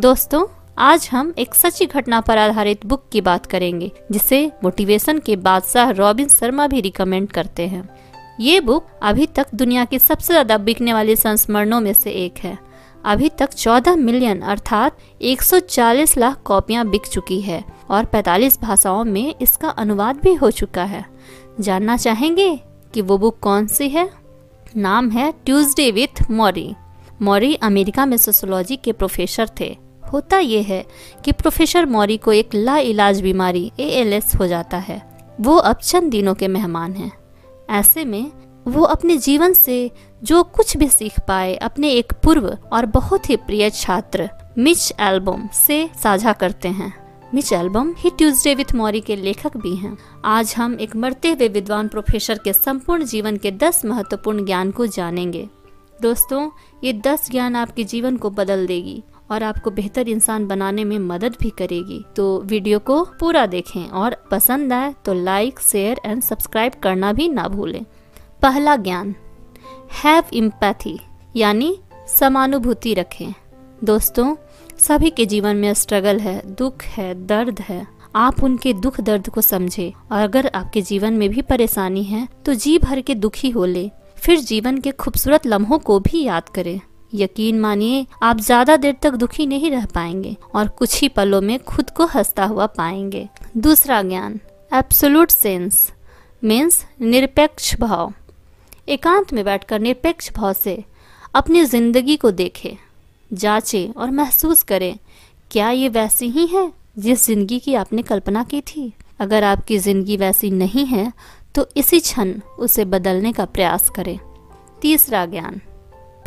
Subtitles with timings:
[0.00, 0.44] दोस्तों,
[0.78, 5.90] आज हम एक सच्ची घटना पर आधारित बुक की बात करेंगे, जिसे मोटिवेशन के बादशाह
[5.90, 7.88] रॉबिन शर्मा भी रिकमेंड करते हैं।
[8.40, 12.56] ये बुक अभी तक दुनिया के सबसे ज़्यादा बिकने वाले संस्मरणों में से एक है।
[13.04, 19.34] अभी तक 14 मिलियन अर्थात 140 लाख कॉपियाँ बिक चुकी है और 45 भाषाओं में
[19.42, 21.04] इसका अनुवाद भी हो चुका है।
[21.60, 22.54] जानना चाहेंगे
[22.94, 24.10] कि वो बुक कौन सी है?
[24.76, 26.74] नाम है Tuesday with Morrie.
[27.22, 29.76] Morrie America में सोशोलॉजी के प्रोफेसर थे।
[30.12, 30.84] होता यह है
[31.24, 36.10] कि प्रोफेसर मौरी को एक ला इलाज बीमारी ए हो जाता है। वो अब चंद
[36.10, 37.12] दिनों के मेहमान हैं।
[37.70, 38.32] ऐसे में
[38.68, 39.90] वो अपने जीवन से
[40.22, 45.48] जो कुछ भी सीख पाए, अपने एक पूर्व और बहुत ही प्रिय छात्र, मिच एल्बम
[45.52, 50.54] से साझा करते हैं। मिच एल्बम ही ट्यूसडे विथ मौरी के लेखक भी हैं। आज
[50.56, 55.48] हम एक मरते हुए विद्वान प्रोफेसर के संपूर्ण जीवन के दस महत्वपूर्ण ज्ञान को जानेंगे।
[56.02, 56.50] दोस्तों,
[56.84, 61.36] ये दस ज्ञान आपके जीवन को बदल देगी और आपको बेहतर इंसान बनाने में मदद
[61.40, 66.72] भी करेगी। तो वीडियो को पूरा देखें और पसंद आए तो लाइक शेयर एंड सब्सक्राइब
[66.82, 67.84] करना भी ना भूलें।
[68.42, 69.14] पहला ज्ञान
[70.04, 70.98] हैव इम्पैथी
[71.36, 73.32] यानी समानुभूति रखें।
[73.84, 74.34] दोस्तों,
[74.78, 79.40] सभी के जीवन में स्ट्रगल है, दुख है, दर्द है। आप उनके दुख दर्द को
[79.40, 83.64] समझे। और अगर आपके जीवन में भी परेशानी है तो जी भर के दुखी हो
[83.64, 86.80] ले। फिर जीवन के खूबसूरत लम्हों को भी याद करें।
[87.12, 91.58] यकीन मानिए, आप ज़्यादा देर तक दुखी नहीं रह पाएँगे और कुछ ही पलों में
[91.64, 94.38] खुद को हंसता हुआ पाएँगे। दूसरा ज्ञान
[94.70, 95.90] एब्सोलूट सेंस
[96.42, 98.12] मीन्स निरपेक्ष भाव।
[98.88, 100.82] एकांत में बैठकर निरपेक्ष भाव से
[101.34, 102.76] अपनी ज़िंदगी को देखें,
[103.30, 104.98] जांचे और महसूस करें,
[105.50, 108.92] क्या ये वैसी ही है जिस ज़िंदगी की आपने कल्पना की थी?
[109.20, 111.12] अगर आपकी ज़िंदगी वैसी नहीं है
[111.54, 114.18] तो इसी क्षण उसे बदलने का प्रयास करें।
[114.82, 115.60] तीसरा ज्ञान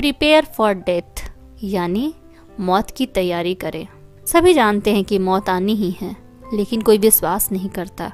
[0.02, 1.22] प्रिपेयर फॉर डेथ,
[1.64, 2.14] यानी
[2.60, 3.88] मौत की तैयारी करें।
[4.28, 6.16] सभी जानते हैं कि मौत आनी ही है,
[6.54, 8.12] लेकिन कोई विश्वास नहीं करता।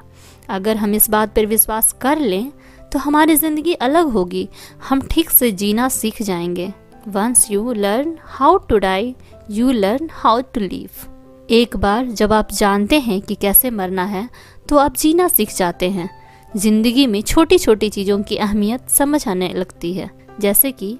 [0.48, 2.50] अगर हम इस बात पर विश्वास कर लें
[2.92, 4.48] तो हमारी ज़िंदगी अलग होगी।
[4.88, 6.72] हम ठीक से जीना सीख जाएँगे।
[7.08, 9.14] Once you learn how to die
[9.50, 11.06] you learn how to live
[11.50, 14.28] एक बार जब आप जानते हैं कि कैसे मरना है
[14.68, 16.08] तो आप जीना सीख जाते हैं।
[16.56, 20.10] ज़िंदगी में छोटी छोटी चीज़ों की अहमियत समझ आने लगती है।
[20.40, 20.96] जैसे कि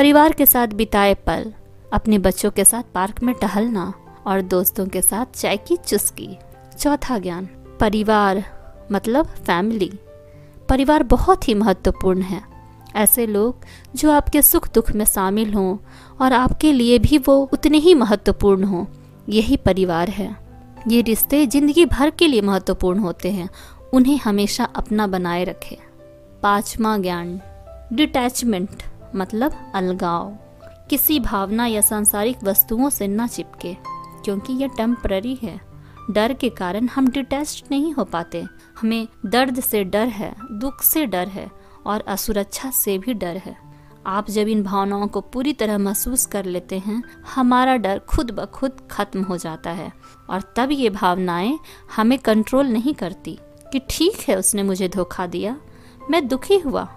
[0.00, 1.52] परिवार के साथ बिताए पल,
[1.92, 3.82] अपने बच्चों के साथ पार्क में टहलना
[4.26, 6.28] और दोस्तों के साथ चाय की चुस्की।
[6.78, 7.48] चौथा ज्ञान,
[7.80, 8.42] परिवार
[8.92, 9.90] मतलब फैमिली
[10.68, 12.40] परिवार बहुत ही महत्वपूर्ण है।
[12.96, 13.64] ऐसे लोग
[13.96, 15.76] जो आपके सुख दुख में शामिल हों
[16.20, 18.84] और आपके लिए भी वो उतने ही महत्वपूर्ण हों,
[19.28, 20.36] यही परिवार है।
[20.88, 23.48] ये रिश्ते ज़िंदगी भर के लिए महत्वपूर्ण होते हैं,
[23.92, 25.76] उन्हें हमेशा अपना बनाए रखें।
[26.42, 27.40] पांचवा ज्ञान
[27.92, 28.82] डिटैचमेंट
[29.16, 30.38] मतलब अलगाव।
[30.90, 33.76] किसी भावना या सांसारिक वस्तुओं से न चिपके,
[34.24, 35.60] क्योंकि यह टेम्पररी है।
[36.10, 38.46] डर के कारण हम डिटैच नहीं हो पाते।
[38.80, 41.50] हमें दर्द से डर है, दुख से डर है,
[41.86, 43.56] और असुरक्षा से भी डर है।
[44.06, 47.02] आप जब इन भावनाओं को पूरी तरह महसूस कर लेते हैं,
[47.34, 49.92] हमारा डर खुद ब खुद खत्म हो जाता है,
[50.30, 51.58] और तब ये भावनाएँ
[51.96, 53.38] हमें कंट्रोल नहीं करती
[53.72, 55.60] कि ठीक है, उसने मुझे धोखा दिया,
[56.10, 56.88] मैं दुखी हुआ।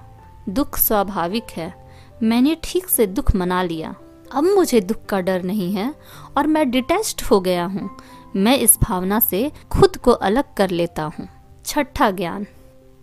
[0.50, 1.83] दुख स्वाभाविक है
[2.24, 3.96] मैंने ठीक से दुख मना लिया।
[4.32, 5.96] अब मुझे दुख का डर नहीं है
[6.38, 7.98] और मैं डिटेस्ट हो गया हूँ।
[8.36, 11.28] मैं इस भावना से खुद को अलग कर लेता हूँ।
[11.66, 12.48] छठा ज्ञान।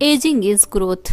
[0.02, 1.12] एजिंग इज़ ग्रोथ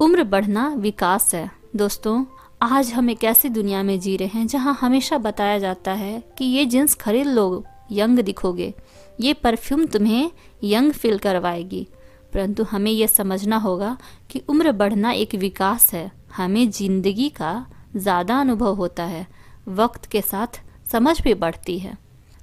[0.00, 2.24] उम्र बढ़ना विकास है। दोस्तों,
[2.62, 6.44] आज हम एक ऐसी दुनिया में जी रहे हैं जहाँ हमेशा बताया जाता है कि
[6.44, 8.74] ये जींस खरीद लो, यंग दिखोगे।
[9.20, 10.30] ये परफ्यूम तुम्हें
[10.64, 11.88] यंग फील करवाएगी।
[12.32, 13.96] परंतु हमें यह समझना होगा
[14.30, 19.26] कि उम्र बढ़ना एक विकास है। हमें ज़िंदगी का ज़्यादा अनुभव होता है,
[19.68, 20.60] वक्त के साथ
[20.92, 21.96] समझ भी बढ़ती है।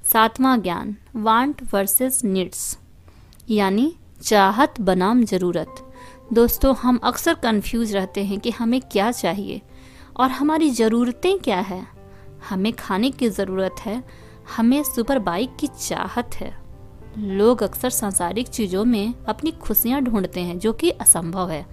[0.03, 2.77] सातवां ज्ञान, वांट वर्सेस नीड्स,
[3.49, 5.87] यानी चाहत बनाम ज़रूरत।
[6.33, 9.61] दोस्तों, हम अक्सर कंफ्यूज रहते हैं कि हमें क्या चाहिए,
[10.17, 11.85] और हमारी ज़रूरतें क्या है?
[12.49, 14.03] हमें खाने की ज़रूरत है,
[14.57, 16.53] हमें सुपर बाइक की चाहत है।
[17.17, 21.65] लोग अक्सर सांसारिक चीज़ों में अपनी खुशियाँ ढूंढते हैं, जो कि असंभव है।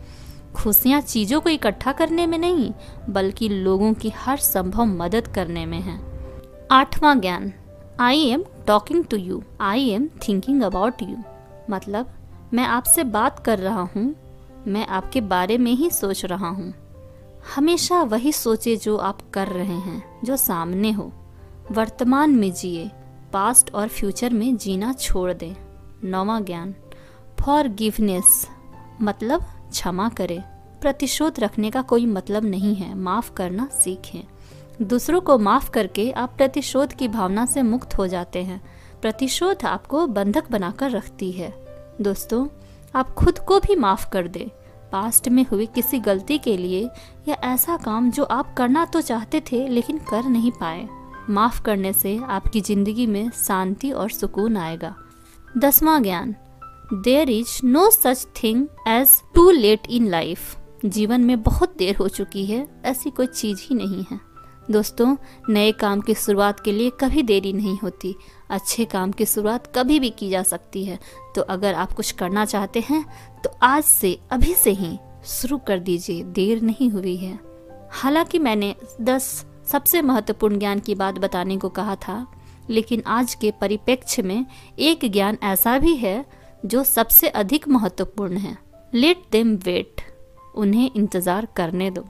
[0.56, 2.73] खुशियाँ चीज़ों को इकट्ठा करने में नहीं,
[3.11, 5.99] बल्कि लोगों की हर संभव मदद करने में है।
[6.71, 7.53] आठवां ज्ञान।
[8.00, 11.17] I am talking to you I am thinking about you
[11.71, 12.12] मतलब
[12.55, 14.15] मैं आपसे बात कर रहा हूँ,
[14.67, 16.73] मैं आपके बारे में ही सोच रहा हूँ।
[17.56, 21.11] हमेशा वही सोचे जो आप कर रहे हैं, जो सामने हो।
[21.73, 22.91] वर्तमान में जिए,
[23.33, 25.55] पास्ट और फ्यूचर में जीना छोड़ दें।
[26.05, 26.75] नौवा ज्ञान।
[27.41, 28.47] फॉर गिवनेस
[29.03, 30.43] मतलब क्षमा करें।
[30.81, 34.23] प्रतिशोध रखने का कोई मतलब नहीं है। माफ़ करना सीखें।
[34.82, 38.61] दूसरों को माफ़ करके आप प्रतिशोध की भावना से मुक्त हो जाते हैं।
[39.03, 41.53] प्रतिशोध आपको बंधक बनाकर रखती है।
[42.00, 42.47] दोस्तों,
[42.94, 44.50] आप खुद को भी माफ़ कर दे।
[44.93, 46.88] पास्ट में हुई किसी गलती के लिए
[47.29, 50.88] या ऐसा काम जो आप करना तो चाहते थे लेकिन कर नहीं पाए।
[51.31, 54.94] माफ़ करने से आपकी ज़िंदगी में शांति और सुकून आएगा।
[55.59, 56.35] दसवां ज्ञान
[56.94, 62.08] there is no such thing as too late in life जीवन में बहुत देर हो
[62.08, 64.20] चुकी है, ऐसी कोई चीज़ ही नहीं है।
[64.70, 65.17] दोस्तों,
[65.49, 68.14] नए काम की शुरुआत के लिए कभी देरी नहीं होती।
[68.50, 70.99] अच्छे काम की शुरुआत कभी भी की जा सकती है।
[71.35, 73.05] तो अगर आप कुछ करना चाहते हैं
[73.44, 74.96] तो आज से, अभी से ही
[75.26, 77.38] शुरू कर दीजिए। देर नहीं हुई है।
[77.93, 82.26] हालाँकि मैंने दस सबसे महत्वपूर्ण ज्ञान की बात बताने को कहा था,
[82.70, 84.44] लेकिन आज के परिप्रेक्ष्य में
[84.79, 86.25] एक ज्ञान ऐसा भी है
[86.62, 88.56] जो सबसे अधिक महत्वपूर्ण है।
[88.93, 90.00] लेट देम वेट
[90.55, 92.05] उन्हें इंतज़ार करने दो।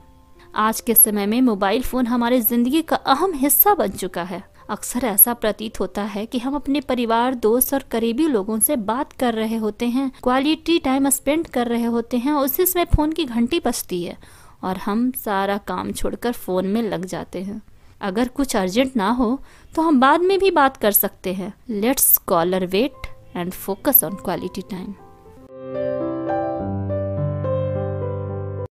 [0.57, 5.05] आज के समय में मोबाइल फ़ोन हमारे ज़िंदगी का अहम हिस्सा बन चुका है। अक्सर
[5.05, 9.33] ऐसा प्रतीत होता है कि हम अपने परिवार, दोस्त और करीबी लोगों से बात कर
[9.33, 13.59] रहे होते हैं क्वालिटी टाइम स्पेंड कर रहे होते हैं उसी समय फ़ोन की घंटी
[13.59, 14.17] बजती है
[14.63, 17.61] और हम सारा काम छोड़कर फ़ोन में लग जाते हैं।
[18.01, 19.39] अगर कुछ अर्जेंट ना हो
[19.73, 24.15] तो हम बाद में भी बात कर सकते हैं। Let's collar wait and focus on
[24.23, 24.93] quality time